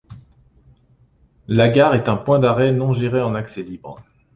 La 1.47 1.69
gare 1.69 1.93
est 1.93 2.09
un 2.09 2.15
point 2.15 2.39
d'arrêt 2.39 2.71
non 2.71 2.91
géré 2.91 3.21
en 3.21 3.35
accès 3.35 3.61
libre. 3.61 3.97